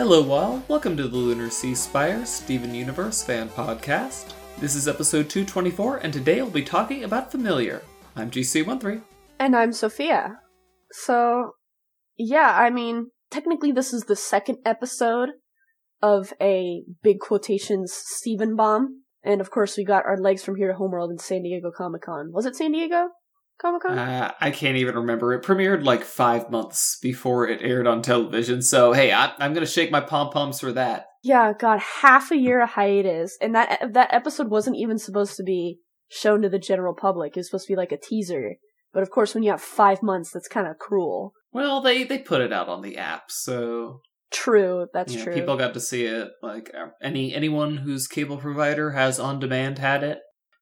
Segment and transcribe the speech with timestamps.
[0.00, 0.62] Hello, all.
[0.66, 4.32] Welcome to the Lunar Sea Spire Steven Universe fan podcast.
[4.58, 7.82] This is episode 224, and today we'll be talking about Familiar.
[8.16, 9.02] I'm GC13.
[9.38, 10.38] And I'm Sophia.
[10.90, 11.50] So,
[12.16, 15.32] yeah, I mean, technically this is the second episode
[16.00, 19.02] of a big quotations Steven bomb.
[19.22, 22.00] And of course, we got our legs from here to Homeworld and San Diego Comic
[22.00, 22.30] Con.
[22.32, 23.08] Was it San Diego
[23.60, 23.98] Comic Con?
[23.98, 25.32] Uh, I can't even remember.
[25.34, 29.66] It premiered like five months before it aired on television, so hey, I, I'm gonna
[29.66, 31.06] shake my pom poms for that.
[31.22, 35.42] yeah, God, half a year of hiatus, and that that episode wasn't even supposed to
[35.42, 37.36] be shown to the general public.
[37.36, 38.56] It was supposed to be like a teaser.
[38.92, 41.32] But of course, when you have five months, that's kind of cruel.
[41.52, 44.00] Well, they they put it out on the app, so
[44.30, 45.34] True, that's know, true.
[45.34, 46.28] people got to see it.
[46.42, 50.20] Like uh, any anyone whose cable provider has on demand had it.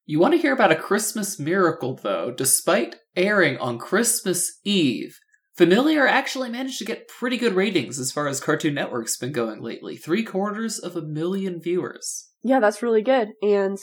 [0.09, 2.31] You want to hear about a Christmas miracle, though.
[2.31, 5.19] Despite airing on Christmas Eve,
[5.55, 9.61] Familiar actually managed to get pretty good ratings as far as Cartoon Network's been going
[9.61, 9.95] lately.
[9.95, 12.31] Three quarters of a million viewers.
[12.41, 13.33] Yeah, that's really good.
[13.43, 13.77] And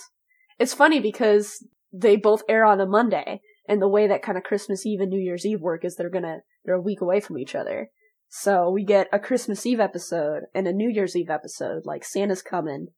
[0.58, 4.42] it's funny because they both air on a Monday, and the way that kind of
[4.42, 7.38] Christmas Eve and New Year's Eve work is they're gonna they're a week away from
[7.38, 7.90] each other.
[8.30, 12.42] So we get a Christmas Eve episode and a New Year's Eve episode, like Santa's
[12.42, 12.88] coming.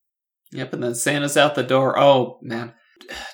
[0.51, 1.99] Yep, and then Santa's out the door.
[1.99, 2.73] Oh man,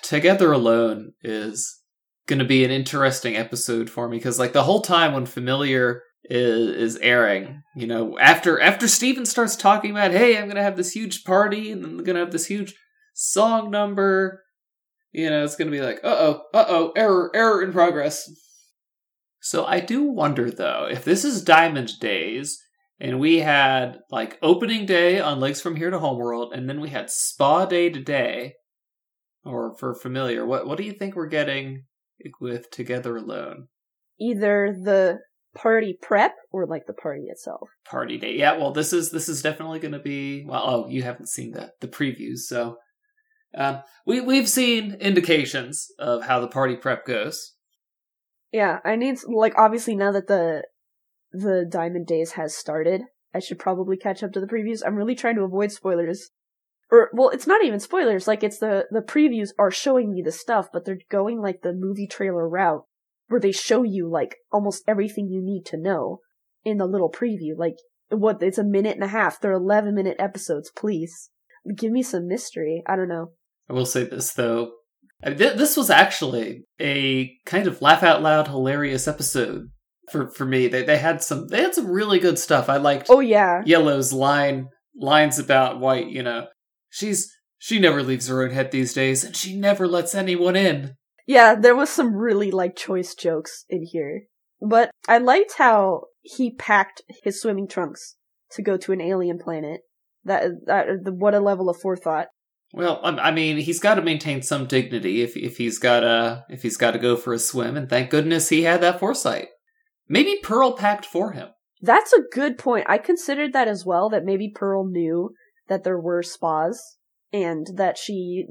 [0.03, 1.81] Together Alone is
[2.27, 6.03] going to be an interesting episode for me because like the whole time when Familiar
[6.25, 10.63] is is airing, you know, after after Steven starts talking about, hey, I'm going to
[10.63, 12.75] have this huge party and I'm going to have this huge
[13.15, 14.43] song number,
[15.13, 18.29] you know, it's going to be like, uh oh, uh oh, error, error in progress.
[19.41, 22.59] So I do wonder though if this is Diamond Days
[22.99, 26.89] and we had like opening day on Legs from Here to Homeworld, and then we
[26.89, 28.55] had Spa Day today,
[29.45, 30.45] or for Familiar.
[30.45, 31.85] What what do you think we're getting
[32.41, 33.69] with Together Alone?
[34.21, 35.19] Either the
[35.55, 37.69] party prep or like the party itself.
[37.89, 38.37] Party Day.
[38.37, 40.45] Yeah, well, this is this is definitely going to be.
[40.47, 42.79] Well, oh, you haven't seen the the previews, so
[43.57, 47.53] um, we we've seen indications of how the party prep goes.
[48.53, 50.65] Yeah, I need like obviously now that the
[51.33, 53.03] the Diamond Days has started,
[53.35, 54.83] I should probably catch up to the previews.
[54.85, 56.31] I'm really trying to avoid spoilers.
[56.91, 58.29] Or well, it's not even spoilers.
[58.29, 61.73] Like it's the the previews are showing me the stuff, but they're going like the
[61.73, 62.85] movie trailer route
[63.29, 66.21] where they show you like almost everything you need to know
[66.65, 67.57] in the little preview.
[67.57, 67.77] Like
[68.09, 69.41] what it's a minute and a half.
[69.41, 71.31] They're 11 minute episodes, please.
[71.77, 72.83] Give me some mystery.
[72.87, 73.33] I don't know.
[73.69, 74.73] I will say this though.
[75.23, 79.71] Uh, th- this was actually a kind of laugh out loud hilarious episode
[80.11, 80.69] for for me.
[80.69, 82.69] They they had some they had some really good stuff.
[82.69, 83.63] I liked Oh yeah.
[83.65, 86.47] Yellow's line lines about White, you know.
[86.95, 90.95] She's she never leaves her own head these days and she never lets anyone in.
[91.27, 94.27] Yeah, there was some really like choice jokes in here.
[94.61, 98.15] But I liked how he packed his swimming trunks
[98.53, 99.81] to go to an alien planet.
[100.25, 102.29] That that what a level of forethought.
[102.73, 106.45] Well, I I mean, he's got to maintain some dignity if if he's got to
[106.49, 109.49] if he's got to go for a swim, and thank goodness he had that foresight.
[110.09, 111.49] Maybe Pearl packed for him.
[111.83, 112.87] That's a good point.
[112.89, 114.09] I considered that as well.
[114.11, 115.35] That maybe Pearl knew
[115.69, 116.97] that there were spas
[117.33, 118.47] and that she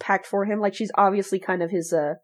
[0.00, 0.60] packed for him.
[0.60, 2.14] Like she's obviously kind of his uh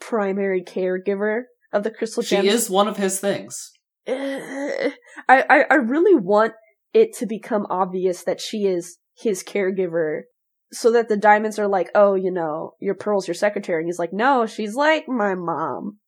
[0.00, 1.42] primary caregiver
[1.72, 2.44] of the crystal gems.
[2.44, 3.72] She is one of his things.
[4.06, 4.92] I,
[5.28, 6.52] I I really want
[6.92, 10.22] it to become obvious that she is his caregiver
[10.72, 13.82] so that the diamonds are like, oh, you know, your Pearl's your secretary.
[13.82, 15.98] And he's like, no, she's like my mom.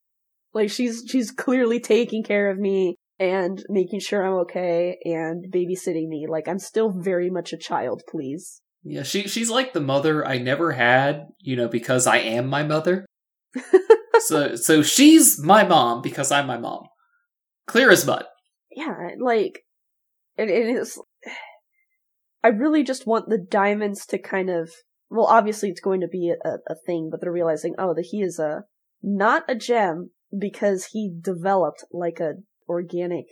[0.52, 6.08] Like she's she's clearly taking care of me and making sure I'm okay and babysitting
[6.08, 6.26] me.
[6.28, 8.60] Like I'm still very much a child, please.
[8.82, 12.62] Yeah, she she's like the mother I never had, you know, because I am my
[12.62, 13.06] mother.
[14.20, 16.84] so so she's my mom because I'm my mom.
[17.66, 18.24] Clear as mud.
[18.70, 19.64] yeah, like
[20.36, 21.00] it, it is.
[22.44, 24.70] I really just want the diamonds to kind of.
[25.08, 28.22] Well, obviously it's going to be a, a thing, but they're realizing, oh, that he
[28.22, 28.64] is a
[29.02, 32.34] not a gem because he developed like a
[32.68, 33.26] organic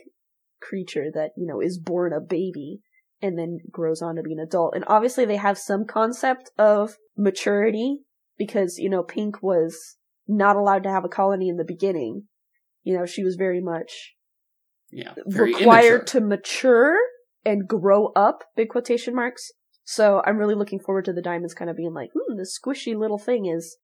[0.61, 2.79] creature that you know is born a baby
[3.21, 4.75] and then grows on to be an adult.
[4.75, 7.99] And obviously they have some concept of maturity
[8.37, 9.97] because you know Pink was
[10.27, 12.23] not allowed to have a colony in the beginning.
[12.83, 14.15] You know, she was very much
[14.91, 16.21] Yeah, very required immature.
[16.21, 16.97] to mature
[17.45, 19.51] and grow up, big quotation marks.
[19.83, 22.97] So I'm really looking forward to the diamonds kind of being like, hmm, this squishy
[22.97, 23.77] little thing is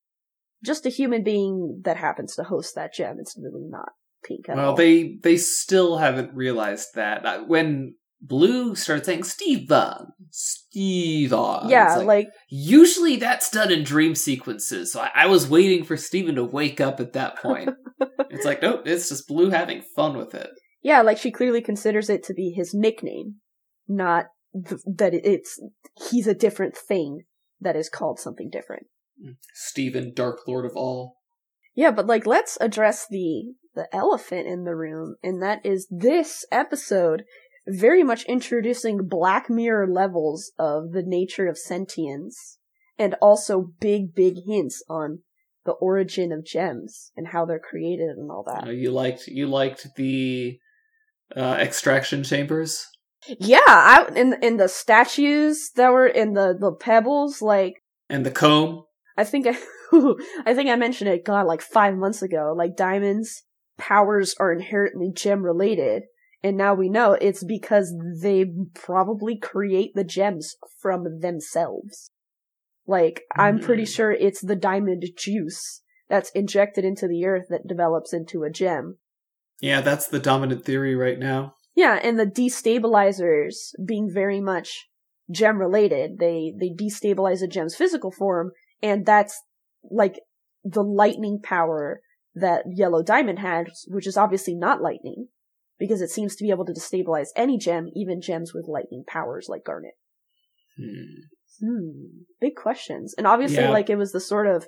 [0.63, 3.17] just a human being that happens to host that gem.
[3.19, 3.89] It's really not
[4.23, 10.07] pink at Well, they they still haven't realized that Uh, when Blue started saying Steven,
[10.29, 11.69] Steven.
[11.69, 14.91] yeah, it's like, usually that's done in dream sequences.
[14.93, 17.71] So I, I was waiting for Steven to wake up at that point.
[18.29, 20.51] it's like nope, it's just Blue having fun with it.
[20.83, 23.35] yeah, like she clearly considers it to be his nickname.
[23.87, 24.25] not
[24.67, 25.59] th- that it's
[26.09, 27.23] he's a different thing
[27.59, 28.85] that is called something different.
[29.53, 31.17] Steven, Dark Lord of all.
[31.75, 36.45] Yeah, but like let's address the the elephant in the room, and that is this
[36.51, 37.23] episode
[37.67, 42.57] very much introducing Black Mirror levels of the nature of sentience,
[42.97, 45.19] and also big, big hints on
[45.65, 48.67] the origin of gems and how they're created and all that.
[48.67, 50.59] Uh, you liked you liked the
[51.35, 52.85] uh, extraction chambers.
[53.27, 57.75] Yeah, I, in in the statues that were in the the pebbles, like
[58.09, 58.85] and the comb.
[59.17, 59.57] I think I,
[60.45, 61.25] I think I mentioned it.
[61.25, 62.53] God, like five months ago.
[62.57, 63.43] Like diamonds
[63.77, 66.03] powers are inherently gem related,
[66.43, 72.11] and now we know it's because they probably create the gems from themselves.
[72.87, 73.91] Like I'm pretty Hmm.
[73.91, 78.97] sure it's the diamond juice that's injected into the earth that develops into a gem.
[79.61, 81.55] Yeah, that's the dominant theory right now.
[81.75, 83.53] Yeah, and the destabilizers
[83.85, 84.89] being very much
[85.29, 86.17] gem related.
[86.19, 88.51] They they destabilize a gem's physical form,
[88.81, 89.41] and that's
[89.89, 90.19] like
[90.63, 92.01] the lightning power
[92.35, 95.27] that Yellow Diamond had, which is obviously not lightning,
[95.77, 99.47] because it seems to be able to destabilize any gem, even gems with lightning powers
[99.49, 99.93] like Garnet.
[100.77, 101.65] Hmm.
[101.65, 103.13] Hmm, big questions.
[103.17, 103.71] And obviously, Yeah.
[103.71, 104.67] like, it was the sort of,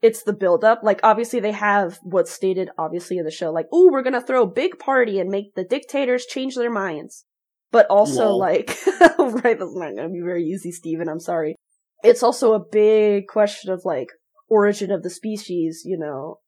[0.00, 0.80] it's the build up.
[0.82, 4.44] Like, obviously, they have what's stated, obviously, in the show, like, ooh, we're gonna throw
[4.44, 7.24] a big party and make the dictators change their minds.
[7.72, 8.38] But also, Lol.
[8.38, 8.68] like,
[9.18, 11.56] right, that's not gonna be very easy, Steven, I'm sorry.
[12.02, 14.08] It's also a big question of, like,
[14.48, 16.38] origin of the species, you know,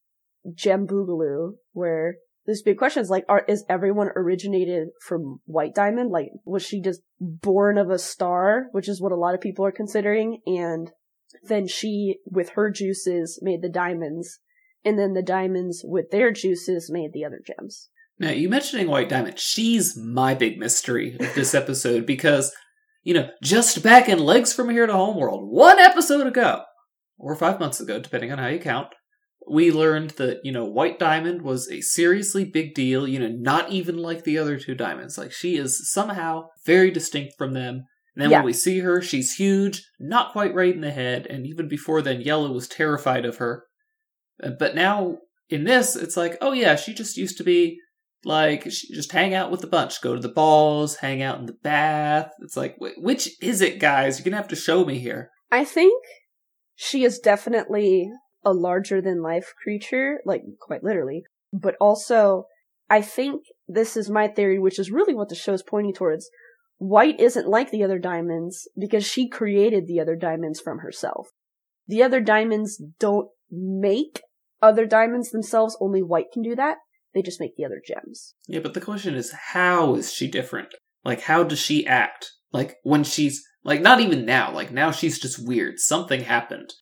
[0.54, 2.16] Gem Boogaloo, where
[2.46, 6.10] there's big questions like, are, is everyone originated from White Diamond?
[6.10, 9.64] Like, was she just born of a star, which is what a lot of people
[9.64, 10.90] are considering, and
[11.44, 14.40] then she, with her juices, made the diamonds,
[14.84, 17.88] and then the diamonds with their juices made the other gems.
[18.18, 22.52] Now, you mentioning White Diamond, she's my big mystery of this episode because,
[23.02, 26.62] you know, just back in Legs from Here to Homeworld, one episode ago,
[27.18, 28.88] or five months ago, depending on how you count,
[29.50, 33.70] we learned that, you know, White Diamond was a seriously big deal, you know, not
[33.70, 35.18] even like the other two diamonds.
[35.18, 37.82] Like, she is somehow very distinct from them.
[38.14, 38.38] And then Yeah.
[38.38, 42.02] when we see her, she's huge, not quite right in the head, and even before
[42.02, 43.64] then, Yellow was terrified of her.
[44.42, 45.18] Uh, But now,
[45.48, 47.78] in this, it's like, oh yeah, she just used to be
[48.24, 51.46] like she just hang out with the bunch, go to the balls, hang out in
[51.46, 52.30] the bath.
[52.40, 54.18] It's like, wh- which is it, guys?
[54.18, 55.30] You're gonna have to show me here.
[55.50, 55.92] I think
[56.76, 58.08] she is definitely
[58.44, 62.46] a larger than life creature, like quite literally, but also
[62.90, 66.28] I think this is my theory, which is really what the show's pointing towards.
[66.78, 71.28] White isn't like the other diamonds because she created the other diamonds from herself.
[71.86, 74.22] The other diamonds don't make
[74.60, 76.78] other diamonds themselves, only White can do that.
[77.14, 78.34] They just make the other gems.
[78.46, 80.68] Yeah, but the question is, how is she different?
[81.04, 82.30] Like, how does she act?
[82.52, 84.52] Like when she's like not even now.
[84.52, 85.78] Like now she's just weird.
[85.78, 86.72] Something happened.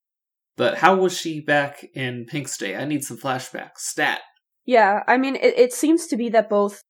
[0.60, 2.76] But how was she back in Pink's day?
[2.76, 3.78] I need some flashbacks.
[3.78, 4.20] Stat.
[4.66, 6.82] Yeah, I mean, it, it seems to be that both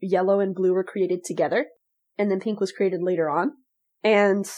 [0.00, 1.66] yellow and blue were created together,
[2.16, 3.50] and then pink was created later on.
[4.04, 4.48] And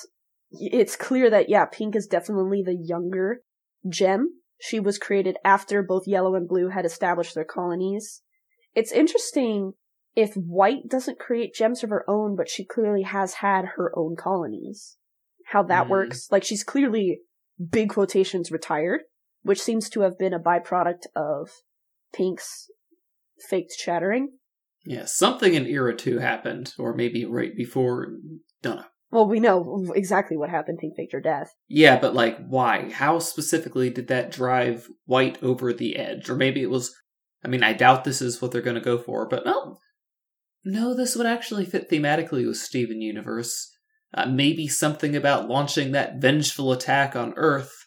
[0.51, 3.41] it's clear that, yeah, pink is definitely the younger
[3.89, 4.35] gem.
[4.61, 8.21] She was created after both yellow and blue had established their colonies.
[8.75, 9.73] It's interesting
[10.15, 14.15] if white doesn't create gems of her own, but she clearly has had her own
[14.15, 14.99] colonies.
[15.53, 15.91] How that Hmm.
[15.93, 16.29] works.
[16.31, 17.21] Like, she's clearly,
[17.59, 19.01] big quotations, retired,
[19.43, 21.51] which seems to have been a byproduct of
[22.15, 22.67] Pink's
[23.49, 24.39] faked shattering.
[24.85, 28.09] Yeah, something in Era 2 happened, or maybe right before.
[28.63, 28.85] Don't know.
[29.11, 30.79] Well, we know exactly what happened.
[30.81, 31.51] Pink faked her death.
[31.67, 32.91] Yeah, but like, why?
[32.91, 36.29] How specifically did that drive White over the edge?
[36.29, 36.95] Or maybe it was.
[37.45, 39.79] I mean, I doubt this is what they're going to go for, but no.
[40.65, 43.71] No, this would actually fit thematically with Steven Universe.
[44.15, 47.87] Uh, maybe something about launching that vengeful attack on Earth.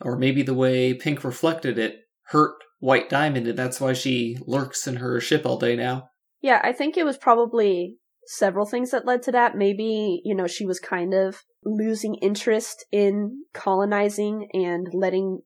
[0.00, 4.86] Or maybe the way Pink reflected it hurt White Diamond, and that's why she lurks
[4.86, 6.10] in her ship all day now.
[6.42, 9.56] Yeah, I think it was probably several things that led to that.
[9.56, 15.40] Maybe, you know, she was kind of losing interest in colonizing and letting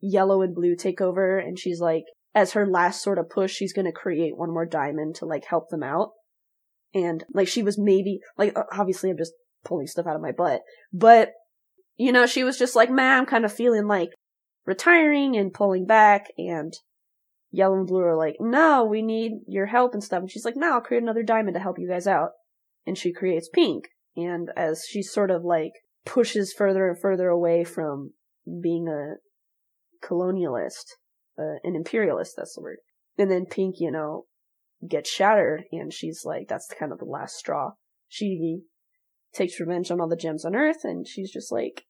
[0.00, 1.38] yellow and blue take over.
[1.38, 4.66] And she's like, as her last sort of push, she's going to create one more
[4.66, 6.10] diamond to like help them out.
[6.94, 9.32] And like she was maybe, like, obviously I'm just
[9.64, 11.32] pulling stuff out of my butt, but
[11.96, 14.10] you know, she was just like, man, I'm kind of feeling like
[14.66, 16.72] retiring and pulling back and
[17.50, 20.20] Yellow and Blue are like, no, we need your help and stuff.
[20.20, 22.30] And she's like, no, I'll create another diamond to help you guys out.
[22.84, 23.88] And she creates Pink.
[24.16, 25.72] And as she sort of like
[26.04, 28.12] pushes further and further away from
[28.60, 29.14] being a
[30.04, 30.84] colonialist,
[31.38, 32.78] uh, an imperialist, that's the word.
[33.16, 34.26] And then Pink, you know,
[34.88, 37.72] gets shattered and she's like, that's kind of the last straw.
[38.08, 38.60] She
[39.32, 41.84] takes revenge on all the gems on Earth, and she's just like,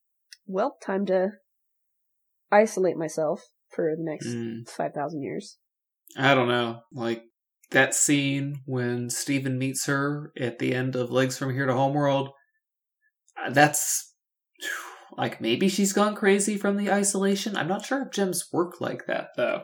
[0.47, 1.29] well, time to
[2.51, 4.67] isolate myself for the next Mm.
[4.69, 5.57] 5,000 years.
[6.17, 6.81] I don't know.
[6.91, 7.23] Like
[7.71, 12.29] that scene when Steven meets her at the end of Legs from Here to Homeworld.
[13.43, 14.13] uh, That's
[15.17, 17.55] like maybe she's gone crazy from the isolation.
[17.57, 19.63] I'm not sure if gems work like that though.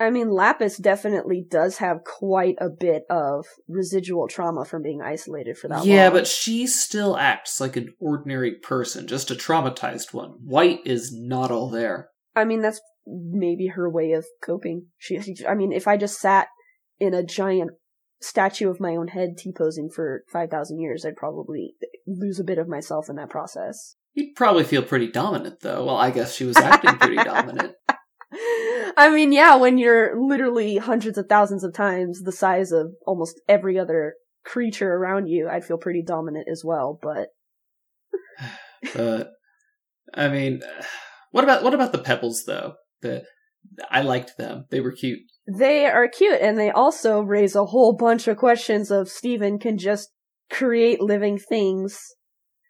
[0.00, 5.58] I mean, Lapis definitely does have quite a bit of residual trauma from being isolated
[5.58, 5.86] for that long.
[5.86, 6.14] yeah, long.
[6.14, 10.30] but she still acts like an ordinary person, just a traumatized one.
[10.42, 12.08] White is not all there.
[12.34, 14.86] I mean, that's maybe her way of coping.
[14.96, 16.48] She, I mean, if I just sat
[16.98, 17.72] in a giant
[18.22, 21.74] statue of my own head T-posing for 5,000 years, I'd probably
[22.06, 23.96] lose a bit of myself in that process.
[24.14, 25.84] You'd probably feel pretty dominant though.
[25.84, 27.74] Well, I guess she was acting pretty dominant.
[28.32, 33.40] I mean, yeah, when you're literally hundreds of thousands of times the size of almost
[33.48, 37.28] every other creature around you, I'd feel pretty dominant as well, but
[38.94, 39.24] But uh,
[40.14, 40.62] I mean,
[41.30, 42.74] what about what about the pebbles though?
[43.02, 43.24] The
[43.90, 44.66] I liked them.
[44.70, 45.20] They were cute.
[45.46, 49.76] they are cute and they also raise a whole bunch of questions of Steven can
[49.76, 50.10] just
[50.50, 52.00] create living things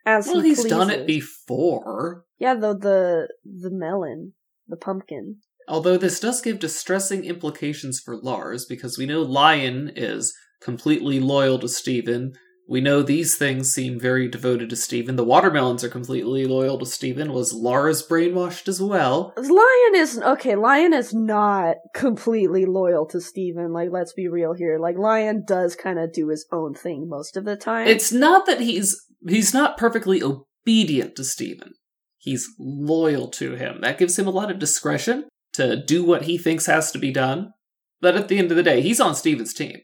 [0.06, 2.24] as Well, he he's done it before.
[2.38, 4.34] Yeah, the the the melon,
[4.66, 5.40] the pumpkin.
[5.70, 11.60] Although this does give distressing implications for Lars, because we know Lion is completely loyal
[11.60, 12.32] to Steven.
[12.68, 15.14] We know these things seem very devoted to Steven.
[15.14, 17.32] The watermelons are completely loyal to Steven.
[17.32, 19.32] Was Lars brainwashed as well?
[19.36, 20.56] Lion is okay.
[20.56, 23.72] Lion is not completely loyal to Steven.
[23.72, 24.76] Like, let's be real here.
[24.76, 27.86] Like, Lion does kind of do his own thing most of the time.
[27.86, 31.74] It's not that he's he's not perfectly obedient to Steven.
[32.18, 33.82] He's loyal to him.
[33.82, 35.28] That gives him a lot of discretion
[35.60, 37.52] to do what he thinks has to be done.
[38.00, 39.76] But at the end of the day, he's on Steven's team.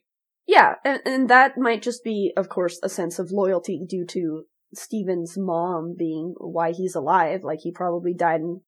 [0.46, 4.44] yeah, and, and that might just be, of course, a sense of loyalty due to
[4.74, 7.40] Steven's mom being why he's alive.
[7.44, 8.60] Like, he probably died and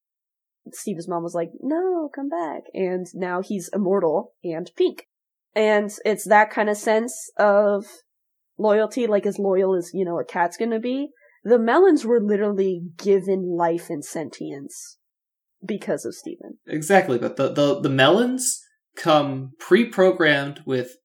[0.73, 2.62] Steven's mom was like, no, come back.
[2.75, 5.07] And now he's immortal and pink.
[5.55, 7.87] And it's that kind of sense of
[8.59, 11.09] loyalty, like as loyal as, you know, a cat's gonna be.
[11.45, 14.99] The melons were literally given life and sentience
[15.65, 16.59] because of Steven.
[16.67, 18.61] Exactly, but the, the, the melons
[18.97, 20.97] come pre-programmed with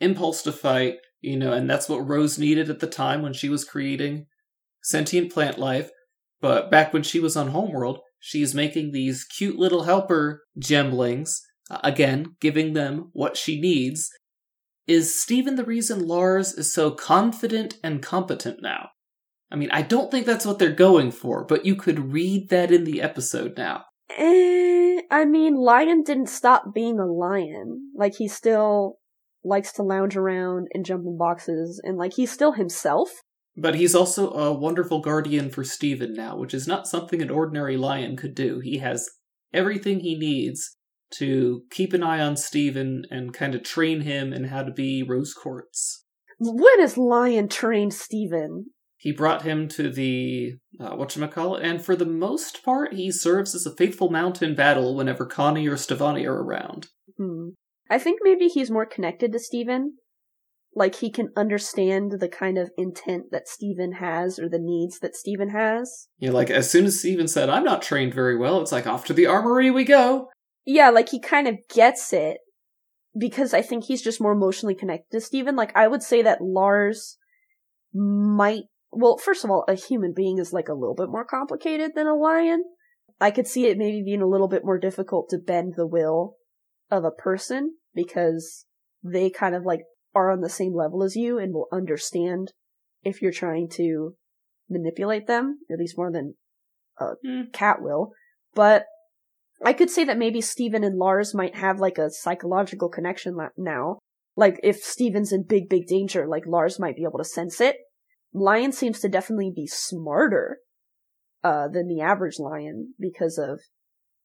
[0.00, 3.48] impulse to fight, you know, and that's what Rose needed at the time when she
[3.48, 4.26] was creating
[4.82, 5.90] sentient plant life.
[6.40, 11.78] But back when she was on Homeworld, she's making these cute little helper gemlings, uh,
[11.82, 14.10] again, giving them what she needs.
[14.86, 18.90] Is Steven the reason Lars is so confident and competent now?
[19.50, 22.70] I mean, I don't think that's what they're going for, but you could read that
[22.70, 23.84] in the episode now.
[24.10, 27.90] Eh, I mean, Lion didn't stop being a lion.
[27.94, 28.98] Like, he still
[29.44, 33.10] likes to lounge around and jump in boxes, and like, he's still himself.
[33.56, 37.76] But he's also a wonderful guardian for Steven now, which is not something an ordinary
[37.76, 38.60] lion could do.
[38.60, 39.08] He has
[39.52, 40.76] everything he needs
[41.14, 45.02] to keep an eye on Steven and kind of train him in how to be
[45.02, 46.04] Rose Quartz.
[46.38, 48.66] When has Lion trained Steven?
[48.98, 53.66] He brought him to the uh, whatchamacallit, and for the most part, he serves as
[53.66, 56.88] a faithful mount in battle whenever Connie or Stevonnie are around.
[57.18, 57.50] Hmm.
[57.88, 59.98] I think maybe he's more connected to Steven.
[60.74, 65.14] Like, he can understand the kind of intent that Steven has or the needs that
[65.14, 66.08] Steven has.
[66.18, 69.04] Yeah, like as soon as Steven said, "I'm not trained very well," it's like off
[69.06, 70.28] to the armory we go.
[70.66, 72.38] Yeah, like, he kind of gets it
[73.16, 75.54] because I think he's just more emotionally connected to Steven.
[75.54, 77.16] Like, I would say that Lars
[77.94, 78.64] might,
[78.96, 82.06] well, first of all, a human being is like a little bit more complicated than
[82.06, 82.64] a lion.
[83.20, 86.36] I could see it maybe being a little bit more difficult to bend the will
[86.90, 88.66] of a person because
[89.02, 89.80] they kind of like
[90.14, 92.52] are on the same level as you and will understand
[93.02, 94.14] if you're trying to
[94.68, 96.34] manipulate them, at least more than
[96.98, 97.50] a Hmm.
[97.52, 98.12] cat will.
[98.54, 98.86] But
[99.62, 103.48] I could say that maybe Steven and Lars might have like a psychological connection la-
[103.56, 103.98] now.
[104.36, 107.76] Like if Steven's in big, big danger, like Lars might be able to sense it.
[108.32, 110.58] Lion seems to definitely be smarter
[111.42, 113.60] uh, than the average lion because of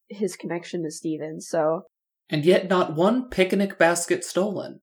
[0.10, 1.40] his connection to Steven.
[1.40, 1.84] So
[2.30, 4.82] And yet, not one picnic basket stolen.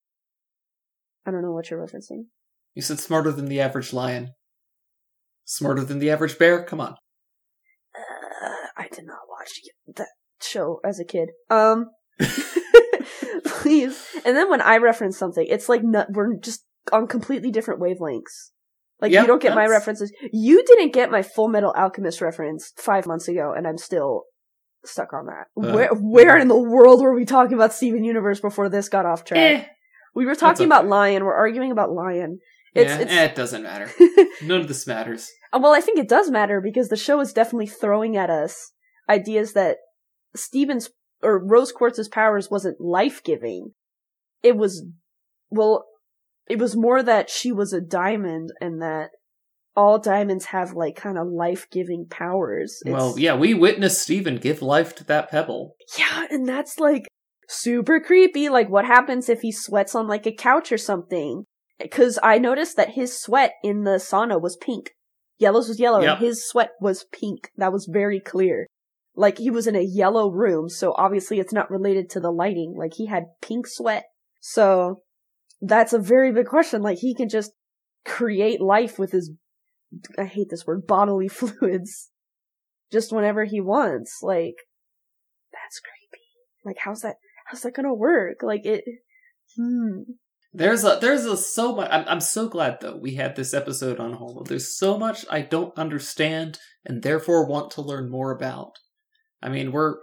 [1.27, 2.27] I don't know what you're referencing.
[2.75, 4.35] You said smarter than the average lion.
[5.45, 6.65] Smarter than the average bear?
[6.65, 6.93] Come on.
[7.95, 9.61] Uh, I did not watch
[9.97, 10.09] that
[10.41, 11.31] show as a kid.
[11.51, 11.87] Um,
[13.45, 14.07] please.
[14.25, 18.51] And then when I reference something, it's like no, we're just on completely different wavelengths.
[19.01, 20.13] Like Yeah, you don't get my references.
[20.33, 24.25] You didn't get my Full Metal Alchemist reference five months ago, and I'm still
[24.85, 25.47] stuck on that.
[25.57, 29.07] Uh, where where in the world were we talking about Steven Universe before this got
[29.07, 29.39] off track?
[29.39, 29.65] Eh.
[30.15, 30.65] We were talking okay.
[30.65, 31.25] about Lion.
[31.25, 32.39] We're arguing about Lion.
[32.75, 33.91] It's, yeah, it's eh, it doesn't matter.
[34.43, 35.31] None of this matters.
[35.53, 38.73] Uh, Well, I think it does matter because the show is definitely throwing at us
[39.09, 39.79] ideas that
[40.35, 40.91] Steven's
[41.23, 43.73] or Rose Quartz's powers wasn't life giving.
[44.43, 44.85] It was,
[45.51, 45.87] well,
[46.49, 49.11] it was more that she was a diamond and that
[49.77, 52.81] all diamonds have like kind of life giving powers.
[52.85, 55.75] It's- Well, yeah, we witnessed Steven give life to that pebble.
[55.99, 57.07] yeah, and that's like
[57.49, 58.49] super creepy.
[58.49, 61.45] Like, what happens if he sweats on like a couch or something?
[61.79, 64.91] Because I noticed that his sweat in the sauna was pink.
[65.39, 66.17] Yellow's was yellow, Yep.
[66.19, 67.51] and his sweat was pink.
[67.57, 68.67] That was very clear.
[69.15, 72.75] Like, he was in a yellow room, so obviously it's not related to the lighting.
[72.77, 74.07] Like, he had pink sweat.
[74.41, 75.03] So,
[75.61, 76.83] that's a very big question.
[76.83, 77.53] Like, he can just
[78.05, 79.33] create life with his,
[80.19, 82.11] I hate this word, bodily fluids.
[82.91, 84.21] Just whenever he wants.
[84.23, 84.57] Like,
[85.53, 86.25] that's creepy.
[86.65, 87.17] Like, how's that?
[87.49, 88.43] How's that gonna work?
[88.43, 88.85] Like it.
[89.57, 90.03] Hmm.
[90.53, 91.89] There's a there's a so much.
[91.91, 94.45] I'm I'm so glad though we had this episode on Holo.
[94.45, 98.73] There's so much I don't understand and therefore want to learn more about.
[99.43, 99.97] I mean, we're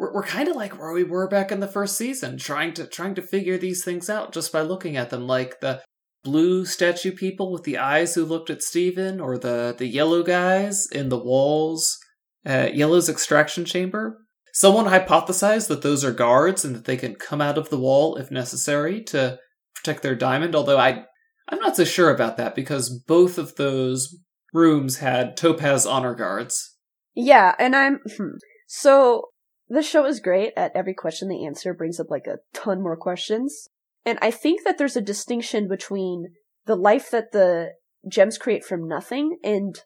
[0.00, 2.86] we're, we're kind of like where we were back in the first season, trying to
[2.86, 5.82] trying to figure these things out just by looking at them, like the
[6.24, 10.86] blue statue people with the eyes who looked at Steven, or the the yellow guys
[10.90, 11.98] in the walls
[12.44, 14.18] Yellow's extraction chamber.
[14.52, 18.16] Someone hypothesized that those are guards and that they can come out of the wall
[18.16, 19.38] if necessary to
[19.74, 21.04] protect their diamond, although I
[21.48, 24.16] I'm not so sure about that because both of those
[24.52, 26.76] rooms had topaz honor guards.
[27.14, 28.00] Yeah, and I'm.
[28.16, 28.36] Hmm.
[28.66, 29.24] So
[29.70, 32.96] the show is great at every question they answer brings up like a ton more
[32.96, 33.68] questions,
[34.04, 36.34] and I think that there's a distinction between
[36.66, 37.70] the life that the
[38.08, 39.80] gems create from nothing and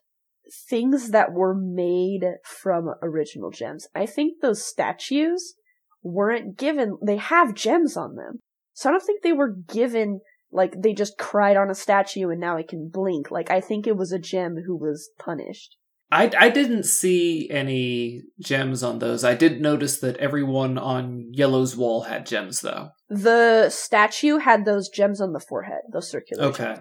[0.69, 3.87] things that were made from original gems.
[3.95, 5.55] I think those statues
[6.03, 8.39] weren't given, they have gems on them.
[8.73, 12.39] So I don't think they were given, like, they just cried on a statue and
[12.39, 13.31] now it can blink.
[13.31, 15.77] Like, I think it was a gem who was punished.
[16.11, 19.23] I, I didn't see any gems on those.
[19.23, 22.89] I did notice that everyone on Yellow's wall had gems, though.
[23.09, 26.75] The statue had those gems on the forehead, those circular Okay.
[26.75, 26.79] gems.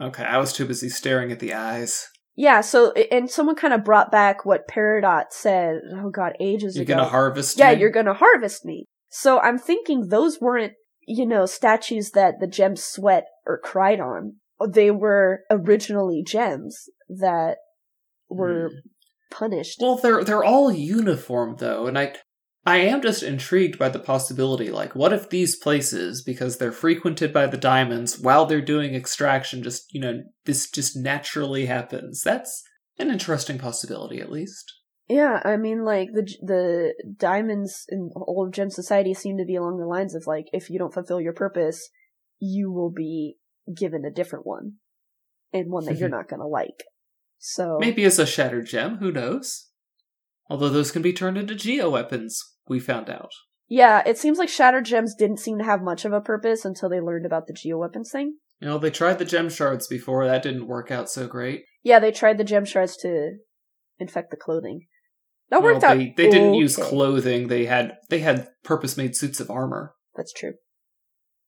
[0.00, 2.06] Okay, I was too busy staring at the eyes.
[2.34, 6.80] Yeah, so, and someone kind of brought back what Peridot said, oh god, ages ago.
[6.80, 7.80] You're gonna harvest yeah, me?
[7.80, 8.84] you're gonna harvest me.
[9.08, 10.74] So I'm thinking those weren't,
[11.06, 14.34] you know, statues that the gems sweat or cried on.
[14.68, 17.56] They were originally gems that
[18.28, 18.90] were mm.
[19.30, 19.78] punished.
[19.80, 22.14] Well, they're they're all uniform though, and I
[22.66, 24.70] I am just intrigued by the possibility.
[24.70, 29.62] Like, what if these places, because they're frequented by the diamonds, while they're doing extraction,
[29.62, 32.22] just you know, this just naturally happens?
[32.22, 32.64] That's
[32.98, 34.72] an interesting possibility, at least.
[35.08, 39.78] Yeah, I mean, like the the diamonds in old gem society seem to be along
[39.78, 41.88] the lines of like, if you don't fulfill your purpose,
[42.40, 43.36] you will be
[43.72, 44.74] given a different one,
[45.52, 46.82] and one that you're not gonna like.
[47.38, 49.68] So Maybe it's a shattered gem, who knows?
[50.48, 53.30] Although those can be turned into geo weapons, we found out.
[53.68, 56.88] yeah, it seems like shattered gems didn't seem to have much of a purpose until
[56.88, 58.36] they learned about the geoweapons thing.
[58.60, 61.64] You know, they tried the gem shards before, that didn't work out so great.
[61.82, 63.32] Yeah, they tried the gem shards to
[63.98, 64.86] infect the clothing.
[65.50, 65.98] That worked well, out.
[65.98, 69.94] they, they didn't use clothing, they had they had purpose made suits of armor.
[70.16, 70.54] That's true.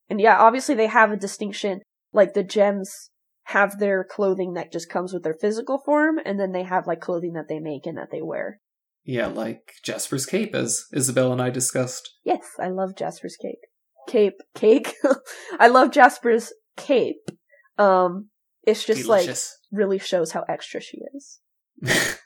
[0.09, 1.81] And yeah, obviously they have a distinction.
[2.13, 3.11] Like the gems
[3.49, 7.01] have their clothing that just comes with their physical form, and then they have like
[7.01, 8.61] clothing that they make and that they wear.
[9.05, 12.11] Yeah, like Jasper's cape, as Isabel and I discussed.
[12.25, 13.61] Yes, I love Jasper's cape.
[14.07, 14.95] Cape, cake.
[15.59, 17.31] I love Jasper's cape.
[17.79, 18.29] Um,
[18.65, 19.31] it's just like
[19.73, 21.41] really shows how extra she is.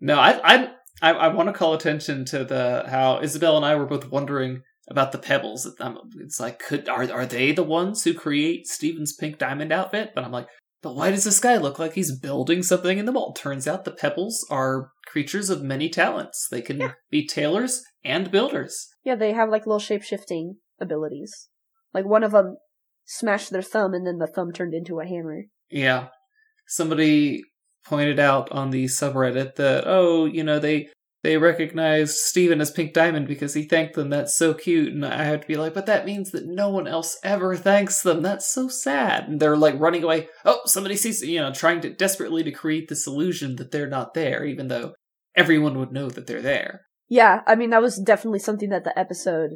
[0.00, 3.76] no, I I I, I want to call attention to the how Isabel and I
[3.76, 5.66] were both wondering about the pebbles.
[6.18, 10.10] It's like, could are are they the ones who create Steven's pink diamond outfit?
[10.14, 10.48] But I'm like,
[10.82, 13.32] but why does this guy look like he's building something in the mall?
[13.32, 16.48] Turns out the pebbles are creatures of many talents.
[16.50, 16.92] They can Yeah.
[17.10, 18.88] be tailors and builders.
[19.04, 21.48] Yeah, they have like little shape shifting abilities.
[21.94, 22.56] Like one of them
[23.04, 25.44] smashed their thumb, and then the thumb turned into a hammer.
[25.70, 26.08] Yeah.
[26.66, 27.42] Somebody
[27.84, 30.88] pointed out on the subreddit that, oh, you know, they
[31.22, 34.08] they recognized Steven as Pink Diamond because he thanked them.
[34.08, 34.92] That's so cute.
[34.92, 38.02] And I have to be like, but that means that no one else ever thanks
[38.02, 38.22] them.
[38.22, 39.28] That's so sad.
[39.28, 40.28] And they're like running away.
[40.44, 44.14] Oh, somebody sees, you know, trying to desperately to create this illusion that they're not
[44.14, 44.94] there, even though
[45.36, 46.82] everyone would know that they're there.
[47.08, 49.50] Yeah, I mean that was definitely something that the episode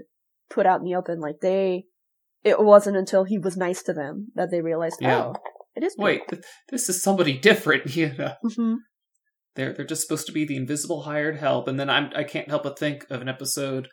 [0.51, 1.21] put out in the open.
[1.21, 1.85] Like they,
[2.43, 5.27] it wasn't until he was nice to them that they realized, Yeah.
[5.27, 5.35] oh,
[5.75, 5.95] it is.
[5.97, 8.35] Wait, th- this is somebody different, you know.
[8.57, 8.75] hmm
[9.57, 12.49] They're they're just supposed to be the invisible hired help, and then I'm I can't
[12.49, 13.89] help but think of an episode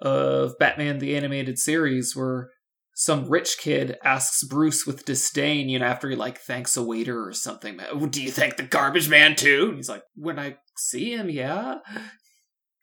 [0.00, 2.50] of Batman the animated series where
[2.94, 7.24] some rich kid asks Bruce with disdain, you know, after he like thanks a waiter
[7.26, 7.80] or something.
[7.92, 9.66] "Oh, Do you thank the garbage man too?
[9.68, 11.76] And he's like, when I see him, yeah.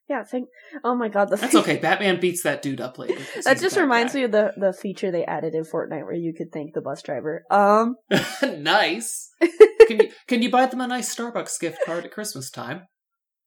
[0.08, 0.50] Yeah, think.
[0.84, 1.78] Oh my god, the That's okay.
[1.82, 3.20] Batman beats that dude up later.
[3.44, 4.20] That just reminds guy.
[4.20, 7.02] me of the the feature they added in Fortnite where you could thank the bus
[7.02, 7.44] driver.
[7.50, 7.96] Um,
[8.58, 9.32] nice.
[9.88, 12.88] Can you can you buy them a nice Starbucks gift card at Christmas time?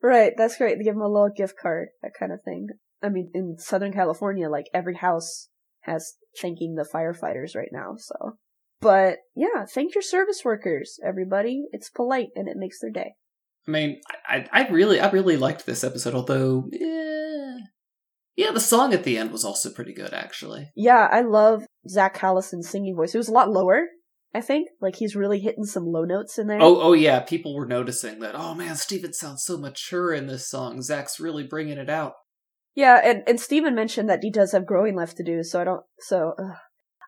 [0.03, 0.79] right, that's great.
[0.79, 2.69] They give them a little gift card, that kind of thing.
[3.03, 5.49] I mean, in Southern California, like every house
[5.83, 7.95] has thanking the firefighters right now.
[7.97, 8.37] So,
[8.81, 11.67] but yeah, thank your service workers, everybody.
[11.73, 13.15] It's polite and it makes their day.
[13.67, 16.15] I mean, I, I really, I really liked this episode.
[16.15, 17.59] Although, eh,
[18.37, 20.71] yeah, the song at the end was also pretty good, actually.
[20.75, 23.15] Yeah, I love Zach Callison's singing voice.
[23.15, 23.85] It was a lot lower,
[24.35, 24.69] I think.
[24.81, 26.59] Like he's really hitting some low notes in there.
[26.61, 28.35] Oh, oh yeah, people were noticing that.
[28.35, 30.83] Oh man, Steven sounds so mature in this song.
[30.83, 32.15] Zach's really bringing it out.
[32.75, 35.65] Yeah, and and Steven mentioned that he does have growing left to do, so I
[35.65, 35.83] don't.
[36.01, 36.57] So uh,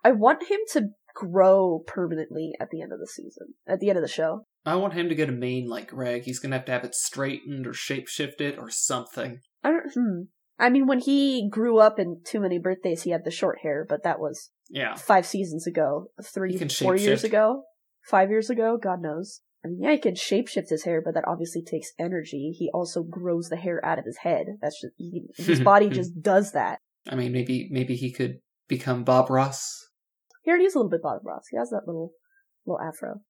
[0.03, 3.99] I want him to grow permanently at the end of the season, at the end
[3.99, 4.47] of the show.
[4.65, 6.25] I want him to get a mane like Greg.
[6.25, 9.41] He's gonna have to have it straightened or shapeshifted or something.
[9.63, 9.93] I don't.
[9.95, 10.23] Hmm.
[10.61, 13.87] I mean, when he grew up in Too Many Birthdays, he had the short hair,
[13.89, 14.95] but that was Yeah.
[14.95, 17.65] five seasons ago, three, four years ago,
[18.05, 18.79] five years ago.
[18.81, 19.41] God knows.
[19.65, 22.55] I mean, yeah, he can shapeshift his hair, but that obviously takes energy.
[22.57, 24.47] He also grows the hair out of his head.
[24.63, 26.79] That's just he, his body just does that.
[27.09, 29.89] I mean, maybe maybe he could become Bob Ross.
[30.45, 31.45] He already is a little bit Bob Ross.
[31.51, 32.13] He has that little
[32.67, 33.21] little afro.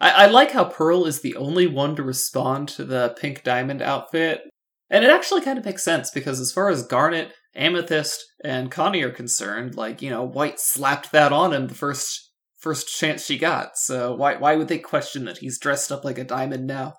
[0.00, 3.82] I, I like how Pearl is the only one to respond to the pink diamond
[3.82, 4.42] outfit.
[4.90, 9.02] And it actually kind of makes sense because as far as Garnet, Amethyst, and Connie
[9.02, 13.38] are concerned, like, you know, White slapped that on him the first first chance she
[13.38, 13.76] got.
[13.76, 16.94] So why why would they question that he's dressed up like a diamond now?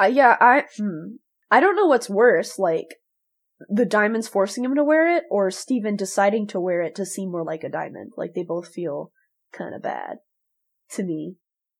[0.00, 1.16] Uh, yeah, I hmm.
[1.50, 2.96] I don't know what's worse, like
[3.68, 7.30] the diamonds forcing him to wear it, or Steven deciding to wear it to seem
[7.30, 8.12] more like a diamond.
[8.16, 9.12] Like they both feel
[9.52, 10.18] kind of bad
[10.90, 11.36] to me.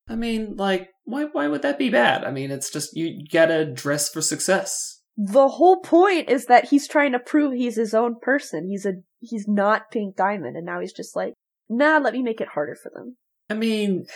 [0.08, 2.24] I mean, like, why why would that be bad?
[2.24, 4.95] I mean, it's just you gotta dress for success.
[5.16, 8.68] The whole point is that he's trying to prove he's his own person.
[8.68, 11.32] He's a he's not Pink Diamond, and now he's just like,
[11.68, 13.16] nah, let me make it harder for them.
[13.48, 14.06] I mean,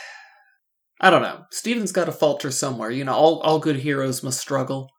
[1.01, 1.45] I don't know.
[1.51, 2.91] Steven's got to falter somewhere.
[2.91, 4.91] You know, all all good heroes must struggle.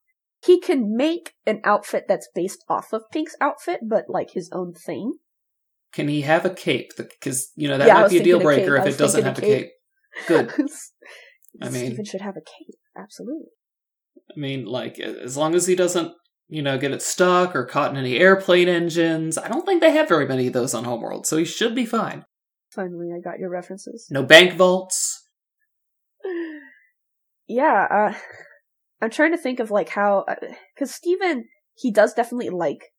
[0.43, 4.73] He can make an outfit that's based off of Pink's outfit, but like his own
[4.73, 5.13] thing.
[5.93, 6.93] Can he have a cape?
[6.97, 9.23] Because you know that Yeah, might be a deal thinking a breaker if it doesn't
[9.23, 9.71] have a a cape.
[10.27, 10.51] Good.
[11.61, 12.79] I mean- Steven should have a cape.
[12.97, 13.49] Absolutely.
[14.35, 16.13] I mean, like as long as he doesn't,
[16.47, 19.37] you know, get it stuck or caught in any airplane engines.
[19.37, 21.85] I don't think they have very many of those on Homeworld, so he should be
[21.85, 22.25] fine.
[22.71, 24.07] Finally, I got your references.
[24.11, 25.27] No bank vaults.
[27.47, 28.13] yeah, uh,
[29.01, 30.25] I'm trying to think of like how,
[30.75, 32.91] because Steven, he does definitely like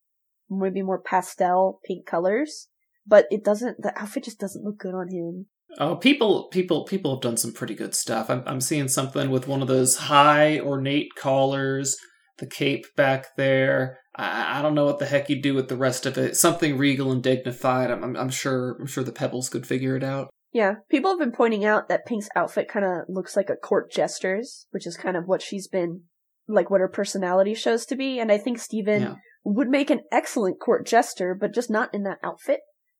[0.49, 2.69] maybe more pastel pink colors,
[3.05, 5.45] but it doesn't, the outfit just doesn't look good on him.
[5.79, 8.29] Oh, people, people, people have done some pretty good stuff.
[8.29, 11.97] I'm, I'm seeing something with one of those high ornate collars,
[12.37, 13.97] the cape back there.
[14.15, 16.35] I, I don't know what the heck you do with the rest of it.
[16.37, 17.89] Something regal and dignified.
[17.91, 20.29] I'm, I'm, I'm sure, I'm sure the Pebbles could figure it out.
[20.51, 23.91] Yeah, people have been pointing out that Pink's outfit kind of looks like a court
[23.91, 26.01] jester's, which is kind of what she's been,
[26.47, 29.15] like what her personality shows to be, and I think Steven Yeah.
[29.43, 32.59] would make an excellent court jester, but just not in that outfit.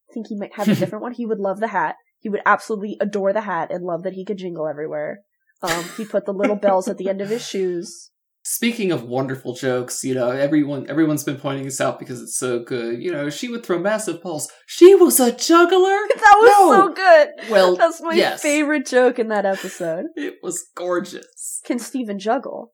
[0.10, 1.14] I think he might have a different one.
[1.14, 1.94] He would love the hat.
[2.24, 5.20] He would absolutely adore the hat and love that he could jingle everywhere.
[5.62, 8.12] Um, he put the little bells at the end of his shoes.
[8.46, 12.60] Speaking of wonderful jokes, you know, everyone everyone's been pointing this out because it's so
[12.64, 13.02] good.
[13.04, 14.50] You know, she would throw massive balls.
[14.66, 15.98] She was a juggler.
[16.16, 16.72] That was No!
[16.88, 17.52] so good.
[17.52, 18.42] Well, That's my yes.
[18.42, 20.06] favorite joke in that episode.
[20.16, 21.60] It was gorgeous.
[21.66, 22.74] Can Steven juggle?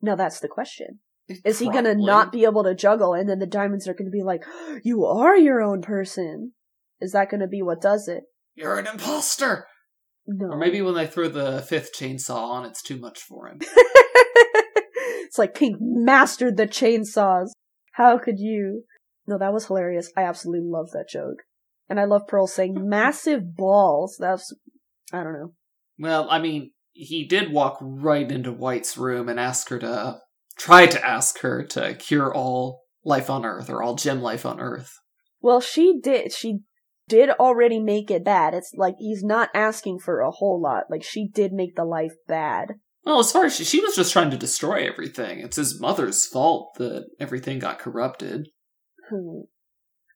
[0.00, 1.00] Now that's the question.
[1.44, 4.22] Is he gonna not be able to juggle and then the diamonds are gonna be
[4.22, 4.44] like,
[4.84, 6.52] you are your own person?
[7.00, 8.24] Is that gonna be what does it?
[8.54, 9.66] You're an imposter.
[10.26, 10.46] No.
[10.46, 13.58] Or maybe when they throw the fifth chainsaw on, it's too much for him.
[13.62, 17.48] it's like Pink mastered the chainsaws.
[17.92, 18.84] How could you?
[19.26, 20.10] No, that was hilarious.
[20.16, 21.42] I absolutely love that joke.
[21.88, 24.16] And I love Pearl saying massive balls.
[24.18, 24.54] That's,
[25.12, 25.52] I don't know.
[25.98, 30.20] Well, I mean, he did walk right into White's room and ask her to
[30.56, 34.60] try to ask her to cure all life on Earth or all gem life on
[34.60, 34.98] Earth.
[35.40, 36.32] Well, she did.
[36.32, 36.60] She
[37.08, 38.54] did already make it bad.
[38.54, 40.84] It's like he's not asking for a whole lot.
[40.90, 42.74] Like she did make the life bad.
[43.04, 45.40] Well, as far as she, she was just trying to destroy everything.
[45.40, 48.48] It's his mother's fault that everything got corrupted.
[49.10, 49.42] Hmm.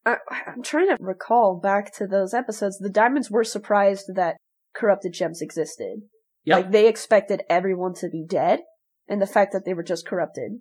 [0.07, 2.79] I, I'm trying to recall back to those episodes.
[2.79, 4.37] The diamonds were surprised that
[4.75, 6.03] corrupted gems existed.
[6.45, 6.57] Yep.
[6.57, 8.61] Like they expected everyone to be dead,
[9.07, 10.53] and the fact that they were just corrupted.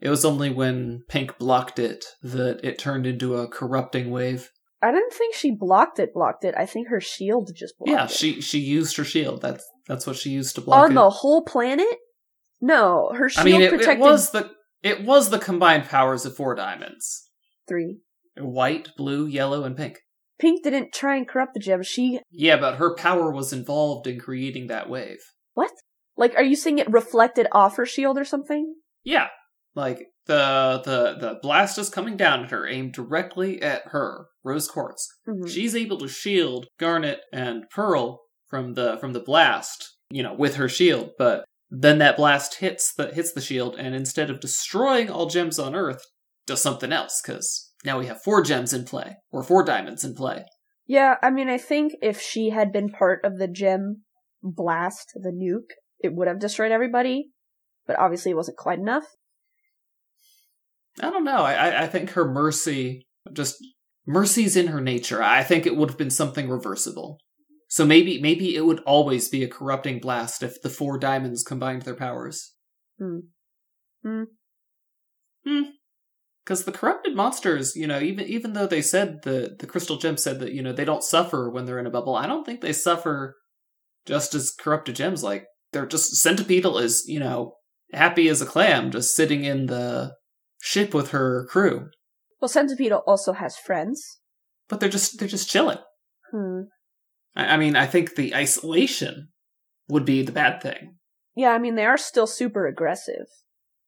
[0.00, 4.50] It was only when Pink blocked it that it turned into a corrupting wave.
[4.82, 6.12] I didn't think she blocked it.
[6.12, 6.54] Blocked it.
[6.56, 8.10] I think her shield just blocked Yeah, it.
[8.10, 9.40] she she used her shield.
[9.42, 10.84] That's that's what she used to block it.
[10.84, 10.94] on it.
[10.94, 11.86] the whole planet.
[12.60, 14.50] No, her shield I mean, it, it was the
[14.82, 17.28] it was the combined powers of four diamonds:
[17.68, 17.98] three.
[18.36, 20.00] white, blue, yellow, and pink.
[20.38, 21.82] Pink didn't try and corrupt the gem.
[21.82, 25.18] She Yeah, but her power was involved in creating that wave.
[25.54, 25.70] what?
[26.16, 28.74] Like, are you saying it reflected off her shield or something?
[29.02, 29.28] Yeah,
[29.74, 34.68] like the the the blast is coming down at her, aimed directly at her, Rose
[34.68, 35.08] Quartz.
[35.28, 35.48] Mhm.
[35.48, 40.56] She's able to shield Garnet and Pearl from the from the blast, you know, with
[40.56, 45.10] her shield, but then that blast hits the hits the shield and instead of destroying
[45.10, 46.02] all gems on Earth,
[46.46, 50.14] does something else cuz now we have four gems in play or four diamonds in
[50.14, 50.44] play.
[50.86, 54.04] Yeah, I mean, I think if she had been part of the gem
[54.42, 57.30] blast, the nuke, it would have destroyed everybody.
[57.86, 59.04] But obviously, it wasn't quite enough.
[61.00, 61.38] I don't know.
[61.38, 63.56] I I- think her mercy just
[64.06, 65.22] mercy's in her nature.
[65.22, 67.18] I think it would have been something reversible.
[67.68, 71.82] So maybe maybe it would always be a corrupting blast if the four diamonds combined
[71.82, 72.54] their powers.
[72.98, 73.20] Hmm.
[74.02, 74.24] Hmm.
[75.44, 75.62] Hmm.
[76.44, 80.16] Because the corrupted monsters, you know, even even though they said the the crystal gem
[80.16, 82.60] said that you know they don't suffer when they're in a bubble, I don't think
[82.60, 83.36] they suffer
[84.06, 85.24] just as corrupted gems.
[85.24, 87.54] Like they're just Centipeetle is you know
[87.92, 90.14] happy as a clam, just sitting in the
[90.64, 91.90] ship with her crew.
[92.40, 94.20] Well, Centipeetle also has friends.
[94.68, 95.78] but they're just they're just chilling.
[96.32, 96.62] Hmm.
[97.36, 99.28] I, I mean, I think the isolation
[99.88, 100.96] would be the bad thing.
[101.36, 103.26] Yeah, I mean, they are still super aggressive.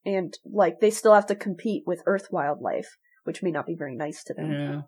[0.05, 2.89] And, like, they still have to compete with Earth wildlife,
[3.25, 4.53] which may not be very nice to them.
[4.53, 4.81] Yeah.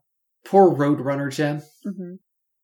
[0.45, 1.63] Poor Roadrunner Gem.
[1.85, 2.15] hmm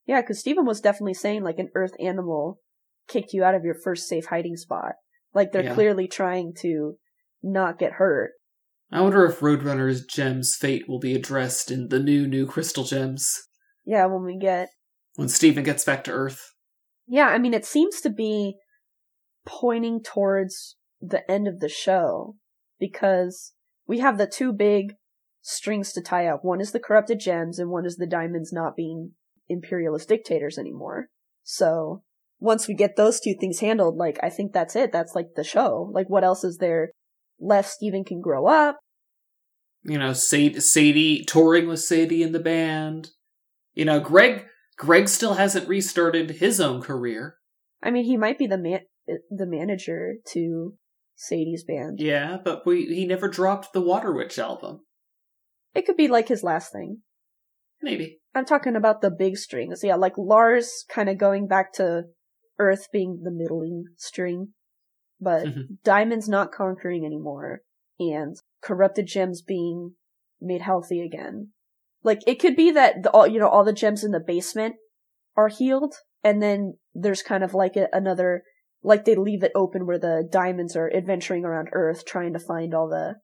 [0.07, 2.61] Yeah, because Steven was definitely saying, like, an Earth animal
[3.09, 4.93] kicked you out of your first safe hiding spot.
[5.33, 5.75] Like, they're Yeah.
[5.75, 6.97] clearly trying to
[7.43, 8.33] not get hurt.
[8.91, 13.49] I wonder if Roadrunner's gem's fate will be addressed in the new new crystal gems
[13.85, 14.69] Yeah, when we get.
[15.17, 16.53] when Steven gets back to Earth.
[17.07, 18.57] Yeah, I mean, it seems to be
[19.47, 22.37] pointing towards the end of the show
[22.79, 23.53] because
[23.87, 24.95] we have the two big
[25.43, 26.41] strings to tie up.
[26.43, 29.13] One is the corrupted gems, and one is the diamonds not being
[29.49, 31.09] imperialist dictators anymore.
[31.43, 32.03] So
[32.41, 34.93] once we get those two things handled, like I think that's it.
[34.93, 35.91] That's like the show.
[35.93, 36.91] Like what else is there
[37.41, 37.71] left?
[37.71, 38.79] Steven can grow up.
[39.83, 43.11] You know, Sadie, Sadie touring with Sadie in the band.
[43.75, 47.37] You know, Greg Greg still hasn't restarted his own career.
[47.83, 50.75] I mean, he might be the man, the manager to
[51.17, 51.99] Sadie's band.
[52.01, 54.81] Yeah, but we he never dropped the Water Witch album.
[55.75, 57.03] It could be like his last thing.
[57.83, 58.21] Maybe.
[58.35, 59.81] I'm talking about the big strings.
[59.83, 62.05] Yeah, like Lars kind of going back to
[62.59, 64.55] Earth being the middling string,
[65.25, 65.79] but Mhm.
[65.83, 67.63] Diamond's not conquering anymore,
[67.99, 69.95] and corrupted gems being
[70.41, 71.51] made healthy again.
[72.03, 74.77] Like it could be that the, all you know all the gems in the basement
[75.37, 78.43] are healed, and then there's kind of like a, another
[78.83, 82.75] like they leave it open where the diamonds are adventuring around Earth trying to find
[82.75, 83.15] all the.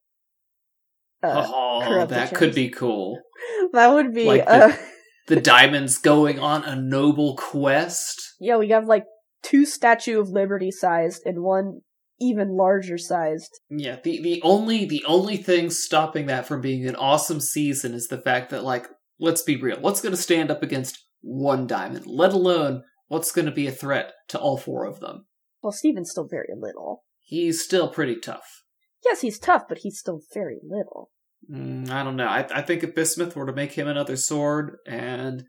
[1.22, 3.20] Uh, oh, that could be cool.
[3.74, 4.76] that would be like the- uh,
[5.26, 8.36] the diamonds going on a noble quest.
[8.40, 9.04] Yeah, we have like
[9.42, 11.82] two Statue of Liberty sized and one
[12.20, 13.60] even larger sized.
[13.70, 18.08] Yeah, the the only the only thing stopping that from being an awesome season is
[18.08, 18.86] the fact that like
[19.18, 23.46] let's be real, what's going to stand up against one diamond, let alone what's going
[23.46, 25.26] to be a threat to all four of them.
[25.62, 27.04] Well, Steven's still very little.
[27.20, 28.62] He's still pretty tough.
[29.04, 31.10] Yes, he's tough, but he's still very little.
[31.50, 32.26] Mm, I don't know.
[32.26, 35.44] I I think if Bismuth were to make him another sword and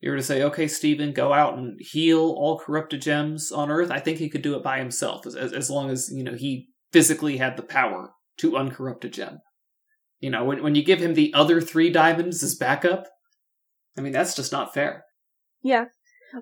[0.00, 3.90] you were to say, okay, Steven, go out and heal all corrupted gems on Earth,
[3.90, 6.34] I think he could do it by himself, as, as, as long as, you know,
[6.34, 9.38] he physically had the power to uncorrupt a gem.
[10.18, 13.06] You know, when, when you give him the other three diamonds as backup,
[13.96, 15.04] I mean, that's just not fair.
[15.62, 15.86] Yeah.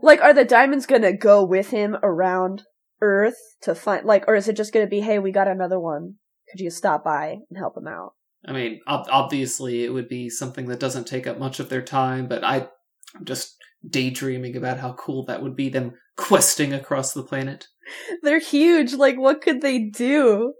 [0.02, 2.62] Like, are the diamonds gonna go with him around
[3.00, 6.14] Earth to find, like, or is it just gonna be, hey, we got another one.
[6.50, 8.12] Could you stop by and help him out?
[8.46, 11.82] I mean, ob- obviously, it would be something that doesn't take up much of their
[11.82, 12.68] time, but I,
[13.14, 13.56] I'm just
[13.88, 17.68] daydreaming about how cool that would be them questing across the planet.
[18.22, 18.94] They're huge.
[18.94, 20.54] Like, what could they do?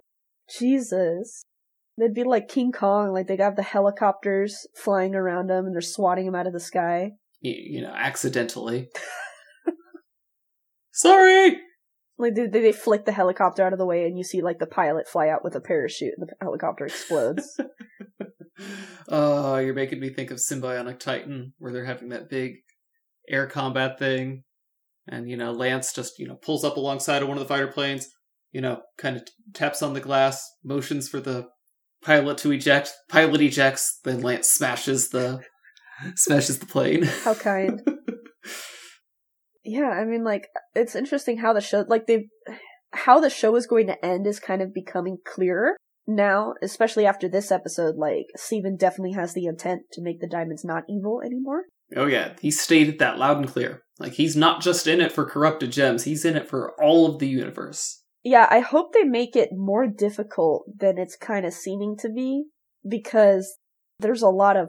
[0.58, 1.44] Jesus.
[1.98, 3.12] They'd be like King Kong.
[3.12, 6.60] Like, they'd have the helicopters flying around them and they're swatting them out of the
[6.60, 7.12] sky.
[7.40, 8.88] you, you know, accidentally.
[10.92, 11.58] Sorry.
[12.18, 14.66] Like they, they flick the helicopter out of the way, and you see like the
[14.66, 17.60] pilot fly out with a parachute, and the helicopter explodes.
[19.08, 22.56] Oh, you're making me think of Symbionic Titan, where they're having that big
[23.28, 24.42] air combat thing,
[25.06, 27.68] and you know, Lance just you know pulls up alongside of one of the fighter
[27.68, 28.08] planes,
[28.50, 29.22] you know, kind of
[29.54, 31.46] taps on the glass, motions for the
[32.02, 32.92] pilot to eject.
[33.08, 35.40] Pilot ejects, then Lance smashes the
[36.14, 37.02] Smashes the plane.
[37.02, 37.82] How kind.
[39.64, 42.28] yeah, I mean, like, it's interesting how the show, like, they,
[42.92, 47.28] how the show is going to end is kind of becoming clearer now, especially after
[47.28, 47.96] this episode.
[47.96, 51.64] Like, Steven definitely has the intent to make the diamonds not evil anymore.
[51.96, 53.82] Oh yeah, he stated that loud and clear.
[53.98, 57.18] Like he's not just in it for corrupted gems, he's in it for all of
[57.18, 58.02] the universe.
[58.22, 62.44] Yeah, I hope they make it more difficult than it's kind of seeming to be
[62.86, 63.58] because
[63.98, 64.68] there's a lot of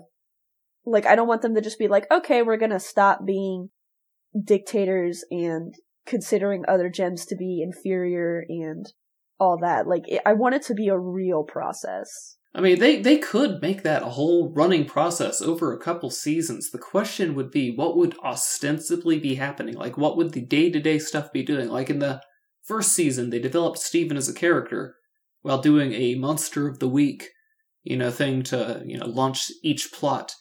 [0.86, 3.69] like I don't want them to just be like, "Okay, we're to stop being
[4.44, 5.74] dictators and
[6.06, 8.92] considering other gems to be inferior and
[9.39, 12.38] all that." Like I want it to be a real process.
[12.54, 16.72] I mean, they, they could make that a whole running process over a couple seasons.
[16.72, 19.76] The question would be, what would ostensibly be happening?
[19.76, 21.70] Like, what would the day to day stuff be doing?
[21.70, 22.24] Like, in the
[22.63, 24.96] first season, they developed Steven as a character
[25.42, 27.30] while doing a Monster of the Week,
[27.84, 30.34] you know, thing to, you know, launch each plot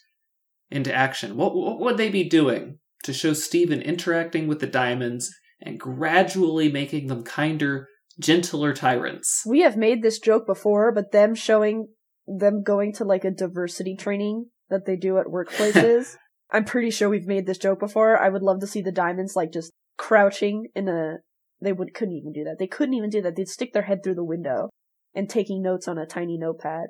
[0.70, 1.36] into action.
[1.36, 6.70] What, what would they be doing to show Steven interacting with the diamonds and gradually
[6.70, 9.42] making them kinder, gentler tyrants?
[9.46, 11.88] We have made this joke before, but them showing
[12.26, 16.16] them going to like a diversity training that they do at workplaces.
[16.50, 18.18] I'm pretty sure we've made this joke before.
[18.18, 21.16] I would love to see the diamonds like just crouching in a
[21.60, 22.56] they would couldn't even do that.
[22.58, 23.36] They couldn't even do that.
[23.36, 24.70] They'd stick their head through the window
[25.14, 26.88] and taking notes on a tiny notepad.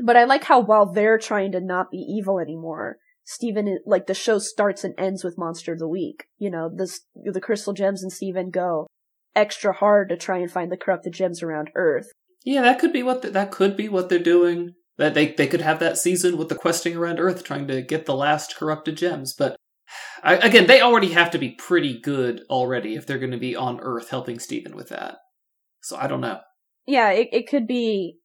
[0.00, 2.98] But I like how while they're trying to not be evil anymore,
[3.30, 6.28] Steven like the show starts and ends with Monster of the Week.
[6.38, 8.86] You know, this the crystal gems and Steven go
[9.36, 12.06] extra hard to try and find the corrupted gems around Earth.
[12.42, 14.72] Yeah, that could be what the, that could be what they're doing.
[14.96, 18.06] That they they could have that season with the questing around Earth, trying to get
[18.06, 19.34] the last corrupted gems.
[19.34, 19.56] But
[20.22, 23.54] I, again, they already have to be pretty good already if they're going to be
[23.54, 25.18] on Earth helping Steven with that.
[25.82, 26.40] So I don't know.
[26.86, 28.16] Yeah, it it could be.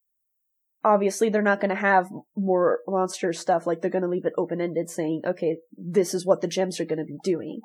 [0.83, 3.65] Obviously, they're not going to have more monster stuff.
[3.65, 6.79] Like they're going to leave it open ended, saying, "Okay, this is what the gems
[6.79, 7.61] are going to be doing."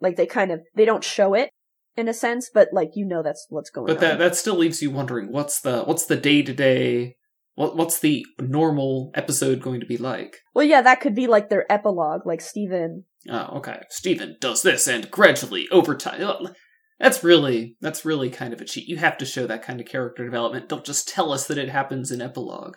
[0.00, 1.50] Like they kind of they don't show it,
[1.96, 4.00] in a sense, but like you know that's what's going but on.
[4.00, 7.16] But that that still leaves you wondering what's the what's the day to day
[7.54, 10.38] what what's the normal episode going to be like?
[10.54, 13.04] Well, yeah, that could be like their epilogue, like Steven.
[13.28, 13.82] Oh, okay.
[13.90, 16.48] Steven does this and gradually over time.
[17.02, 18.88] That's really that's really kind of a cheat.
[18.88, 20.70] You have to show that kind of character development.
[20.70, 22.76] Don't just tell us that it happens in epilogue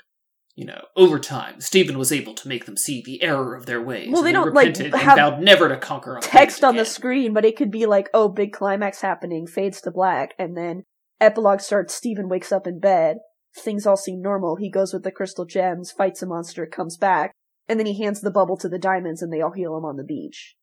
[0.56, 3.82] you know, over time, Steven was able to make them see the error of their
[3.82, 4.10] ways.
[4.10, 7.58] Well, they don't like have vowed never to conquer text on the screen, but it
[7.58, 10.84] could be like, "Oh, big climax happening," fades to black, and then
[11.20, 11.94] epilogue starts.
[11.94, 13.18] Steven wakes up in bed.
[13.58, 14.56] Things all seem normal.
[14.56, 17.34] He goes with the crystal gems, fights a monster, comes back,
[17.68, 19.98] and then he hands the bubble to the diamonds, and they all heal him on
[19.98, 20.55] the beach.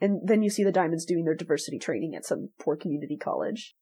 [0.00, 3.74] And then you see the diamonds doing their diversity training at some poor community college.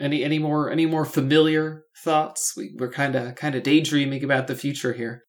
[0.00, 2.54] Any any more any more familiar thoughts?
[2.56, 5.24] We we're kind of kind of daydreaming about the future here.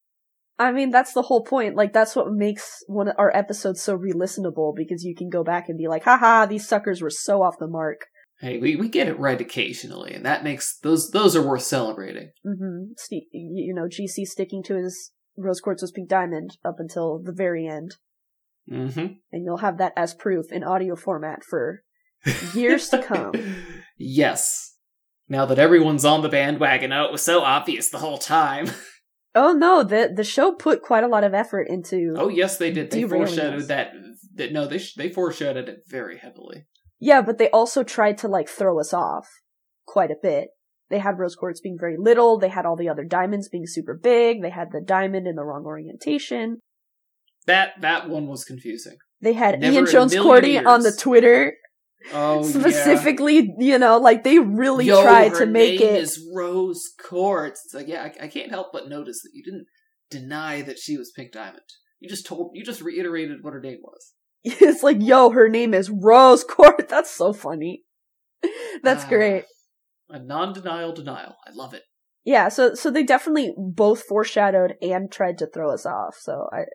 [0.60, 1.76] I mean, that's the whole point.
[1.76, 5.70] Like, that's what makes one of our episodes so re-listenable because you can go back
[5.70, 8.08] and be like, haha, these suckers were so off the mark.
[8.42, 12.32] Hey, we, we get it right occasionally, and that makes those those are worth celebrating.
[12.46, 12.92] Mm-hmm.
[13.32, 17.68] You know, GC sticking to his rose quartz was pink diamond up until the very
[17.68, 17.96] end.
[18.72, 19.14] Mm-hmm.
[19.32, 21.84] And you'll have that as proof in audio format for
[22.54, 23.34] years to come.
[24.02, 24.78] Yes.
[25.28, 28.72] Now that everyone's on the bandwagon, oh, it was so obvious the whole time.
[29.36, 32.16] Oh no, the the show put quite a lot of effort into.
[32.18, 32.90] Oh yes, they did.
[32.90, 33.92] They foreshadowed that.
[34.34, 36.66] That no, they they foreshadowed it very heavily.
[37.00, 39.28] Yeah, but they also tried to like throw us off
[39.86, 40.50] quite a bit.
[40.90, 42.40] They had rose quartz being very little.
[42.40, 44.42] They had all the other diamonds being super big.
[44.42, 46.58] They had the diamond in the wrong orientation.
[47.50, 48.98] That that one was confusing.
[49.22, 51.54] They had Never Ian Jones-Quartey on the Twitter
[52.14, 53.74] Oh, specifically, yeah.
[53.74, 56.02] you know, like they really Yo, tried to make name it.
[56.02, 57.62] Is Rose Quartz?
[57.66, 59.68] It's like, yeah, I, I, can't help but notice that you didn't
[60.10, 61.62] deny that she was Pink Diamond.
[62.00, 64.14] You just told, you just reiterated what her name was.
[64.44, 66.86] It's like, yo, her name is Rose Quartz.
[66.90, 67.84] That's so funny.
[68.84, 69.44] That's uh, great.
[70.10, 71.36] A non-denial denial.
[71.46, 71.84] I love it.
[72.24, 76.16] Yeah, so so they definitely both foreshadowed and tried to throw us off.
[76.20, 76.66] So I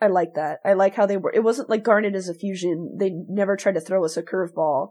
[0.00, 0.58] I like that.
[0.64, 1.32] I like how they were.
[1.32, 2.96] It wasn't like Garnet is a fusion.
[2.98, 4.90] They never tried to throw us a curveball.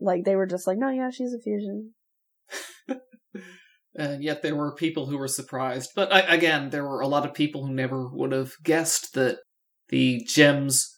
[0.00, 1.94] Like they were just like, no, yeah, she's a fusion.
[3.96, 5.90] and yet there were people who were surprised.
[5.96, 9.38] But I, again, there were a lot of people who never would have guessed that
[9.88, 10.94] the gems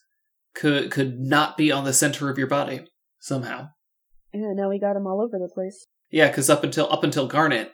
[0.53, 2.81] could could not be on the center of your body
[3.19, 3.69] somehow.
[4.33, 5.87] Yeah, now we got them all over the place.
[6.09, 7.71] Yeah, because up until up until Garnet,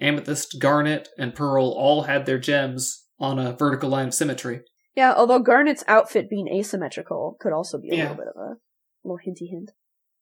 [0.00, 4.60] Amethyst, Garnet, and Pearl all had their gems on a vertical line of symmetry.
[4.94, 8.02] Yeah, although Garnet's outfit being asymmetrical could also be a yeah.
[8.02, 8.54] little bit of a
[9.04, 9.70] little hinty hint.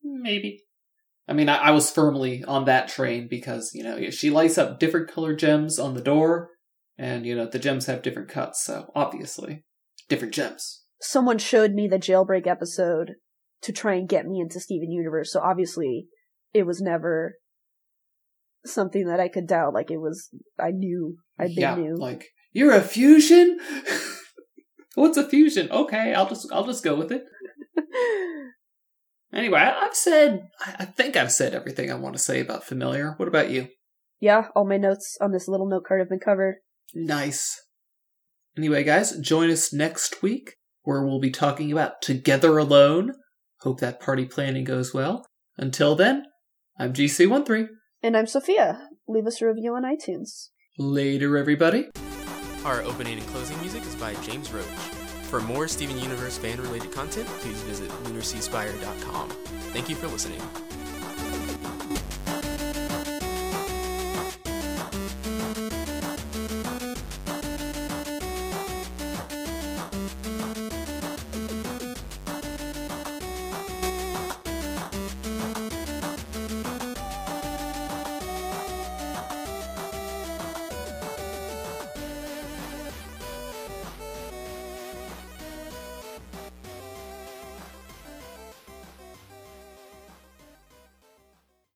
[0.02, 0.64] Maybe.
[1.28, 4.78] I mean, I, I, was firmly on that train because, you know, she lights up
[4.78, 6.50] different colored gems on the door,
[6.98, 9.64] And, you know, the gems have different cuts, so obviously,
[10.08, 10.84] different gems.
[11.00, 13.14] Someone showed me the jailbreak episode
[13.62, 16.06] to try and get me into Steven Universe, so obviously
[16.54, 17.36] it was never
[18.64, 19.74] something that I could doubt.
[19.74, 21.96] Like it was, I knew, I yeah, knew.
[21.96, 23.58] like, you're a fusion?
[24.94, 25.70] What's a fusion?
[25.70, 27.24] Okay, I'll just, I'll just go with it.
[29.32, 32.64] Anyway, I- I've said, I I think I've said everything I want to say about
[32.64, 33.14] Familiar.
[33.18, 33.68] What about you?
[34.18, 36.54] yeah, all my notes on this little note card have been covered.
[36.94, 37.60] Nice.
[38.56, 40.54] Anyway, guys, join us next week
[40.84, 43.12] where we'll be talking about Together Alone.
[43.60, 45.26] Hope that party planning goes well.
[45.58, 46.24] Until then,
[46.78, 47.66] I'm GC13.
[48.02, 48.88] And I'm Sophia.
[49.06, 50.48] Leave us a review on iTunes.
[50.78, 51.88] Later, everybody.
[52.66, 54.64] Our opening and closing music is by James Roach.
[55.30, 59.28] For more Steven Universe fan related content, please visit lunarseaspire.com.
[59.70, 60.40] Thank you for listening.